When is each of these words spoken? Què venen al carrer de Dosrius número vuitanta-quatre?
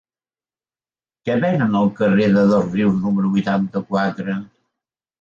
Què 1.29 1.35
venen 1.43 1.77
al 1.81 1.93
carrer 2.01 2.31
de 2.39 2.49
Dosrius 2.55 2.99
número 3.05 3.33
vuitanta-quatre? 3.39 4.43